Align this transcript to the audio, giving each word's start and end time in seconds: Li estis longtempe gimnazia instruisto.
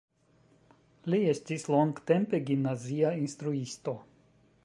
Li 1.13 1.19
estis 1.33 1.65
longtempe 1.75 2.41
gimnazia 2.49 3.13
instruisto. 3.27 3.99